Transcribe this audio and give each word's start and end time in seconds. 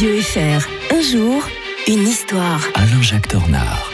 Radio 0.00 0.18
FR. 0.22 0.94
Un 0.94 1.02
jour, 1.02 1.46
une 1.86 2.08
histoire. 2.08 2.62
Alain-Jacques 2.74 3.28
Tornard. 3.28 3.90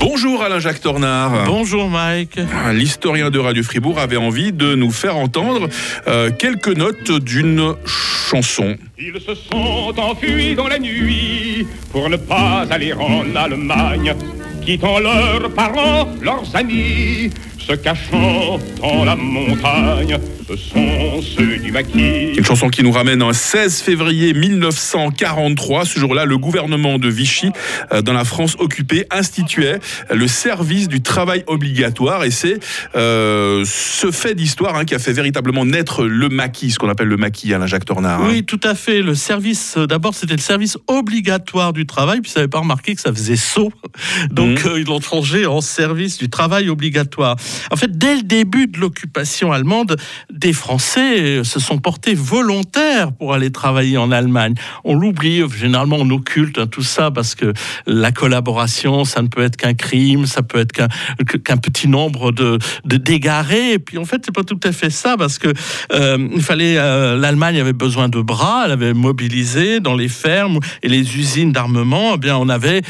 Bonjour 0.00 0.42
Alain-Jacques 0.42 0.80
Tornard. 0.80 1.44
Bonjour 1.46 1.88
Mike. 1.88 2.40
L'historien 2.72 3.30
de 3.30 3.38
Radio 3.38 3.62
Fribourg 3.62 4.00
avait 4.00 4.16
envie 4.16 4.52
de 4.52 4.74
nous 4.74 4.90
faire 4.90 5.16
entendre 5.16 5.68
euh, 6.08 6.32
quelques 6.36 6.76
notes 6.76 7.12
d'une 7.12 7.76
chanson. 7.86 8.76
Ils 8.98 9.20
se 9.20 9.36
sont 9.36 9.94
enfuis 9.96 10.56
dans 10.56 10.66
la 10.66 10.80
nuit 10.80 11.64
pour 11.92 12.10
ne 12.10 12.16
pas 12.16 12.66
aller 12.68 12.92
en 12.92 13.36
Allemagne, 13.36 14.16
quittant 14.62 14.98
leurs 14.98 15.48
parents, 15.52 16.08
leurs 16.22 16.56
amis, 16.56 17.30
se 17.66 17.72
cachant 17.72 18.58
dans 18.80 19.04
la 19.04 19.16
montagne. 19.16 20.18
Ce 20.46 20.56
sont 20.56 21.22
ceux 21.22 21.56
du 21.56 21.72
maquis. 21.72 22.34
Une 22.36 22.44
chanson 22.44 22.68
qui 22.68 22.82
nous 22.82 22.92
ramène 22.92 23.22
un 23.22 23.32
16 23.32 23.80
février 23.80 24.34
1943. 24.34 25.86
Ce 25.86 25.98
jour-là, 25.98 26.26
le 26.26 26.36
gouvernement 26.36 26.98
de 26.98 27.08
Vichy, 27.08 27.50
euh, 27.92 28.02
dans 28.02 28.12
la 28.12 28.24
France 28.24 28.54
occupée, 28.58 29.06
instituait 29.10 29.78
le 30.10 30.28
service 30.28 30.88
du 30.88 31.00
travail 31.00 31.44
obligatoire. 31.46 32.24
Et 32.24 32.30
c'est 32.30 32.58
euh, 32.94 33.64
ce 33.66 34.10
fait 34.10 34.34
d'histoire 34.34 34.76
hein, 34.76 34.84
qui 34.84 34.94
a 34.94 34.98
fait 34.98 35.14
véritablement 35.14 35.64
naître 35.64 36.04
le 36.04 36.28
maquis, 36.28 36.70
ce 36.72 36.78
qu'on 36.78 36.90
appelle 36.90 37.08
le 37.08 37.16
maquis, 37.16 37.54
Alain 37.54 37.66
Jacques 37.66 37.86
Tornard. 37.86 38.20
hein. 38.20 38.28
Oui, 38.28 38.44
tout 38.44 38.60
à 38.64 38.74
fait. 38.74 39.00
Le 39.00 39.14
service, 39.14 39.76
euh, 39.78 39.86
d'abord, 39.86 40.14
c'était 40.14 40.36
le 40.36 40.40
service 40.40 40.76
obligatoire 40.88 41.72
du 41.72 41.86
travail, 41.86 42.20
puis 42.20 42.30
vous 42.34 42.38
n'avez 42.40 42.50
pas 42.50 42.60
remarqué 42.60 42.94
que 42.94 43.00
ça 43.00 43.12
faisait 43.14 43.36
saut. 43.36 43.72
Donc, 44.30 44.66
euh, 44.66 44.78
ils 44.78 44.84
l'ont 44.84 45.00
changé 45.00 45.46
en 45.46 45.62
service 45.62 46.18
du 46.18 46.28
travail 46.28 46.68
obligatoire. 46.68 47.36
En 47.70 47.76
fait, 47.76 47.96
dès 47.98 48.16
le 48.16 48.22
début 48.22 48.66
de 48.66 48.78
l'occupation 48.78 49.52
allemande, 49.52 49.96
des 50.30 50.52
Français 50.52 51.20
euh, 51.20 51.44
se 51.44 51.60
sont 51.60 51.78
portés 51.78 52.14
volontaires 52.14 53.12
pour 53.12 53.34
aller 53.34 53.50
travailler 53.50 53.96
en 53.96 54.10
Allemagne. 54.10 54.54
On 54.84 54.94
l'oublie, 54.94 55.42
généralement 55.56 55.96
on 55.98 56.10
occulte 56.10 56.58
hein, 56.58 56.66
tout 56.66 56.82
ça 56.82 57.10
parce 57.10 57.34
que 57.34 57.52
la 57.86 58.12
collaboration, 58.12 59.04
ça 59.04 59.22
ne 59.22 59.28
peut 59.28 59.42
être 59.42 59.56
qu'un 59.56 59.74
crime, 59.74 60.26
ça 60.26 60.42
peut 60.42 60.58
être 60.58 60.72
qu'un 60.72 61.56
petit 61.56 61.88
nombre 61.88 62.32
de, 62.32 62.58
d'égarés. 62.84 63.74
Et 63.74 63.78
puis 63.78 63.98
en 63.98 64.04
fait, 64.04 64.22
c'est 64.24 64.34
pas 64.34 64.44
tout 64.44 64.60
à 64.64 64.72
fait 64.72 64.90
ça 64.90 65.16
parce 65.16 65.38
que 65.38 65.48
euh, 65.92 66.28
euh, 66.50 67.16
l'Allemagne 67.16 67.60
avait 67.60 67.72
besoin 67.72 68.08
de 68.08 68.20
bras, 68.20 68.62
elle 68.66 68.72
avait 68.72 68.94
mobilisé 68.94 69.80
dans 69.80 69.94
les 69.94 70.08
fermes 70.08 70.58
et 70.82 70.88
les 70.88 71.16
usines 71.16 71.52
d'armement. 71.52 72.12
Eh 72.14 72.18
bien, 72.18 72.36
on 72.36 72.48
avait 72.48 72.82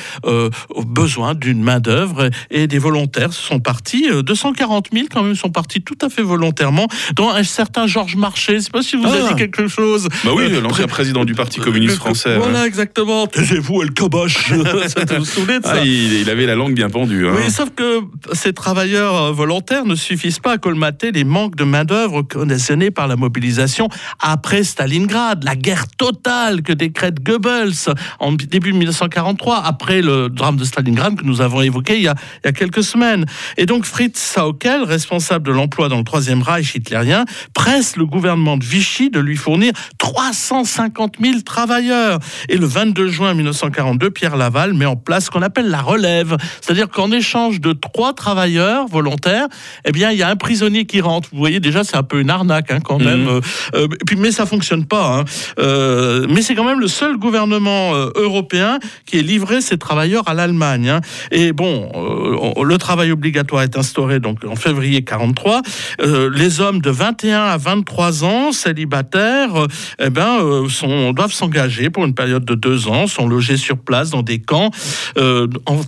besoin 0.86 1.34
d'une 1.34 1.62
main 1.62 1.80
d'œuvre 1.80 2.30
et 2.50 2.66
des 2.66 2.78
volontaires 2.78 3.32
sont 3.32 3.60
partis. 3.60 4.08
200 4.22 4.53
140 4.54 4.88
000 4.92 5.06
quand 5.12 5.22
même 5.22 5.34
sont 5.34 5.50
partis 5.50 5.82
tout 5.82 5.98
à 6.00 6.08
fait 6.08 6.22
volontairement, 6.22 6.86
dont 7.16 7.30
un 7.30 7.42
certain 7.42 7.86
Georges 7.86 8.16
Marchais. 8.16 8.52
Je 8.52 8.58
ne 8.58 8.62
sais 8.62 8.70
pas 8.70 8.82
si 8.82 8.96
vous 8.96 9.06
avez 9.06 9.22
ah. 9.24 9.28
dit 9.32 9.34
quelque 9.34 9.68
chose. 9.68 10.08
Bah 10.24 10.30
oui, 10.34 10.44
euh, 10.44 10.60
l'ancien 10.60 10.86
président 10.86 11.24
du 11.24 11.34
Parti 11.34 11.60
communiste 11.60 11.96
français. 11.96 12.36
Voilà, 12.36 12.66
exactement. 12.66 13.26
Taisez-vous, 13.26 13.82
El 13.82 13.92
Kabash. 13.92 14.48
ça 14.86 15.04
te 15.04 15.14
de 15.14 15.24
ça 15.24 15.40
ah, 15.64 15.84
il, 15.84 16.28
avait 16.30 16.46
la 16.46 16.54
langue 16.54 16.74
bien 16.74 16.88
pendue. 16.88 17.26
Hein. 17.26 17.34
Oui, 17.36 17.50
sauf 17.50 17.70
que 17.74 18.00
ces 18.32 18.52
travailleurs 18.52 19.16
euh, 19.16 19.32
volontaires 19.32 19.84
ne 19.84 19.94
suffisent 19.94 20.38
pas 20.38 20.52
à 20.52 20.58
colmater 20.58 21.12
les 21.12 21.24
manques 21.24 21.56
de 21.56 21.64
main-d'œuvre 21.64 22.22
conditionnés 22.22 22.90
par 22.90 23.08
la 23.08 23.16
mobilisation 23.16 23.88
après 24.20 24.62
Stalingrad, 24.62 25.44
la 25.44 25.56
guerre 25.56 25.88
totale 25.88 26.62
que 26.62 26.72
décrète 26.72 27.22
Goebbels 27.22 27.94
en 28.20 28.32
début 28.32 28.72
1943, 28.72 29.62
après 29.64 30.02
le 30.02 30.28
drame 30.28 30.56
de 30.56 30.64
Stalingrad 30.64 31.16
que 31.16 31.24
nous 31.24 31.40
avons 31.40 31.62
évoqué 31.62 31.96
il 31.96 32.02
y 32.02 32.08
a 32.08 32.52
quelques 32.52 32.82
semaines. 32.82 33.26
Et 33.56 33.66
donc 33.66 33.84
Fritz 33.84 34.36
Saukel, 34.44 34.82
responsable 34.82 35.46
de 35.46 35.52
l'emploi 35.52 35.88
dans 35.88 35.96
le 35.96 36.04
Troisième 36.04 36.42
Reich 36.42 36.74
hitlérien, 36.74 37.24
presse 37.54 37.96
le 37.96 38.04
gouvernement 38.04 38.58
de 38.58 38.64
Vichy 38.64 39.08
de 39.08 39.18
lui 39.18 39.36
fournir 39.36 39.72
350 39.98 41.14
000 41.18 41.40
travailleurs. 41.40 42.18
Et 42.50 42.58
le 42.58 42.66
22 42.66 43.08
juin 43.08 43.32
1942, 43.32 44.10
Pierre 44.10 44.36
Laval 44.36 44.74
met 44.74 44.84
en 44.84 44.96
place 44.96 45.24
ce 45.26 45.30
qu'on 45.30 45.40
appelle 45.40 45.70
la 45.70 45.80
relève. 45.80 46.36
C'est-à-dire 46.60 46.90
qu'en 46.90 47.10
échange 47.10 47.60
de 47.62 47.72
trois 47.72 48.12
travailleurs 48.12 48.86
volontaires, 48.86 49.46
eh 49.86 49.92
bien, 49.92 50.10
il 50.10 50.18
y 50.18 50.22
a 50.22 50.28
un 50.28 50.36
prisonnier 50.36 50.84
qui 50.84 51.00
rentre. 51.00 51.30
Vous 51.32 51.38
voyez, 51.38 51.58
déjà, 51.58 51.82
c'est 51.82 51.96
un 51.96 52.02
peu 52.02 52.20
une 52.20 52.28
arnaque, 52.30 52.70
hein, 52.70 52.80
quand 52.84 52.98
même. 52.98 53.26
Euh, 53.28 53.40
euh, 53.74 53.84
et 53.86 54.04
puis, 54.06 54.16
mais 54.16 54.30
ça 54.30 54.44
fonctionne 54.44 54.84
pas. 54.84 55.20
hein. 55.20 55.24
Euh, 55.58 56.26
mais 56.28 56.42
c'est 56.42 56.54
quand 56.54 56.64
même 56.64 56.80
le 56.80 56.88
seul 56.88 57.16
gouvernement 57.16 57.94
euh, 57.94 58.10
européen 58.16 58.78
qui 59.06 59.16
ait 59.18 59.22
livré 59.22 59.62
ses 59.62 59.78
travailleurs 59.78 60.28
à 60.28 60.34
l'Allemagne. 60.34 60.90
hein. 60.90 61.00
Et 61.30 61.52
bon, 61.52 61.90
euh, 61.94 62.52
on- 62.56 62.62
le 62.62 62.76
travail 62.78 63.10
obligatoire 63.10 63.62
est 63.62 63.76
instauré 63.78 64.20
donc 64.20 64.33
en 64.46 64.56
février 64.56 65.02
43. 65.04 65.62
Euh, 66.00 66.30
les 66.34 66.60
hommes 66.60 66.80
de 66.80 66.90
21 66.90 67.40
à 67.44 67.56
23 67.56 68.24
ans, 68.24 68.52
célibataires, 68.52 69.54
euh, 69.56 69.66
eh 70.02 70.10
ben, 70.10 70.38
euh, 70.40 70.68
sont, 70.68 71.12
doivent 71.12 71.32
s'engager 71.32 71.90
pour 71.90 72.04
une 72.04 72.14
période 72.14 72.44
de 72.44 72.54
deux 72.54 72.88
ans, 72.88 73.06
sont 73.06 73.26
logés 73.28 73.56
sur 73.56 73.78
place 73.78 74.10
dans 74.10 74.22
des 74.22 74.40
camps 74.40 74.70
en- 75.16 75.80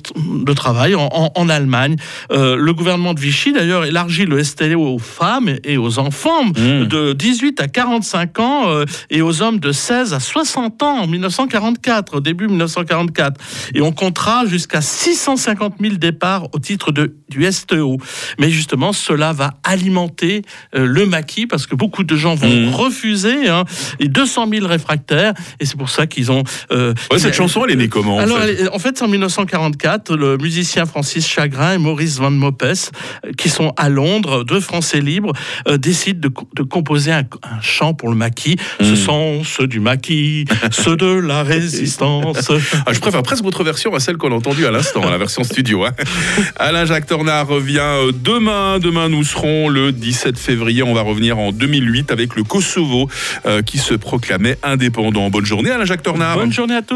de 0.45 0.53
travail 0.53 0.95
en, 0.95 1.09
en- 1.13 1.33
en 1.35 1.49
Allemagne. 1.49 1.97
Le 2.31 2.71
gouvernement 2.73 3.15
de 3.15 3.21
Vichy, 3.21 3.53
d'ailleurs, 3.53 3.85
élargit 3.85 4.25
le 4.25 4.43
STO 4.43 4.81
aux 4.81 4.99
femmes 4.99 5.51
et 5.65 5.77
aux 5.77 5.99
enfants 5.99 6.45
Mmh. 6.45 6.85
de 6.87 7.13
18 7.13 7.61
à 7.61 7.69
45 7.69 8.39
ans 8.41 8.65
et 9.11 9.23
aux 9.23 9.43
hommes 9.43 9.59
de 9.61 9.73
16 9.73 10.13
à 10.15 10.21
60 10.21 10.83
ans 10.83 10.99
en 11.03 11.07
1944, 11.07 12.17
au 12.17 12.21
début 12.21 12.47
1944. 12.49 13.41
Et 13.75 13.81
on 13.81 13.93
comptera 13.93 14.45
jusqu'à 14.47 14.81
650 14.81 15.75
000 15.81 15.95
départs 15.97 16.49
au 16.53 16.59
titre 16.59 16.93
de, 16.93 17.17
du 17.29 17.51
STO. 17.51 17.99
Mais 18.39 18.51
justement, 18.51 18.93
cela 18.93 19.33
va 19.33 19.55
alimenter 19.65 20.43
euh, 20.75 20.87
le 20.87 21.07
maquis 21.07 21.47
parce 21.47 21.67
que 21.67 21.75
beaucoup 21.75 22.05
de 22.05 22.17
gens 22.17 22.35
vont 22.35 22.47
Mmh. 22.47 22.75
refuser 22.75 23.49
hein, 23.49 23.65
et 24.01 24.09
200 24.09 24.49
000 24.51 24.67
réfractaires. 24.67 25.35
Et 25.61 25.67
c'est 25.67 25.77
pour 25.77 25.91
ça 25.91 26.07
qu'ils 26.07 26.31
ont. 26.33 26.43
euh, 26.71 26.95
Ouais, 27.11 27.19
cette 27.19 27.35
chanson, 27.35 27.65
elle 27.65 27.73
est 27.73 27.77
née 27.77 27.89
comment 27.89 28.17
en 28.17 28.27
fait 28.27 28.57
elle 28.61 28.69
en 28.73 28.79
fait, 28.79 28.97
c'est 28.99 29.05
en 29.05 29.09
1944, 29.09 30.17
le 30.17 30.37
musicien 30.39 30.87
Francis 30.87 31.27
Chagrin 31.27 31.75
et 31.75 31.79
Maurice 31.79 32.19
Van 32.19 32.31
Mopes, 32.31 32.63
euh, 32.65 33.33
qui 33.37 33.49
sont 33.49 33.73
à 33.77 33.89
Londres, 33.89 34.45
deux 34.45 34.61
Français 34.61 35.01
libres, 35.01 35.33
euh, 35.69 35.77
décident 35.79 36.21
de, 36.21 36.29
co- 36.29 36.49
de 36.55 36.63
composer 36.63 37.13
un, 37.13 37.21
un 37.43 37.61
chant 37.61 37.95
pour 37.95 38.09
le 38.09 38.15
maquis. 38.17 38.57
Ce 38.81 38.93
Mm. 38.93 38.97
sont 38.97 39.45
ceux 39.45 39.67
du 39.67 39.81
maquis, 39.81 40.45
ceux 40.71 40.97
de 40.97 41.07
la 41.07 41.43
résistance. 41.43 42.51
Ah, 42.87 42.93
je 42.93 43.01
préfère 43.01 43.23
presque 43.23 43.43
votre 43.45 43.65
version 43.65 43.95
à 43.95 44.01
celle 44.01 44.17
qu'on 44.17 44.33
a 44.33 44.35
entendue 44.37 44.67
à 44.67 44.71
l'instant, 44.71 45.09
la 45.09 45.19
version 45.19 45.45
studio. 45.45 45.85
hein. 45.85 45.91
Alain 46.57 46.85
Jacques 46.85 47.07
Tornard 47.07 47.47
revient 47.49 48.13
demain. 48.27 48.81
Demain, 48.81 49.09
nous 49.09 49.23
serons 49.23 49.69
le 49.69 49.93
17 49.93 50.37
février. 50.37 50.83
On 50.83 50.95
va 50.95 51.03
revenir 51.03 51.39
en 51.39 51.53
2008 51.53 52.11
avec 52.11 52.35
le 52.35 52.43
Kosovo 52.43 53.09
euh, 53.47 53.63
qui 53.63 53.79
se 53.79 53.95
proclamait 53.95 54.59
indépendant. 54.65 55.31
Bonne 55.31 55.47
journée, 55.47 55.71
Alain 55.71 55.85
Jacques 55.85 56.03
Tornard. 56.03 56.37
Bonne 56.37 56.53
journée 56.53 56.75
à 56.75 56.83
tous. 56.83 56.95